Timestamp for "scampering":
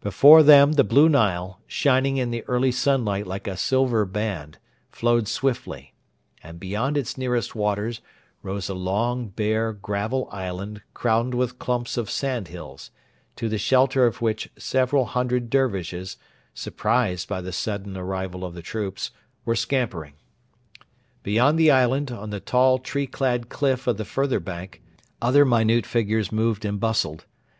19.54-20.14